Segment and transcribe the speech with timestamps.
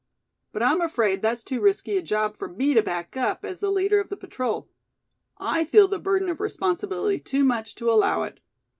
[0.51, 3.69] But I'm afraid that's too risky a job for me to back up, as the
[3.69, 4.67] leader of the patrol.
[5.37, 8.39] I feel the burden of responsibility too much to allow it.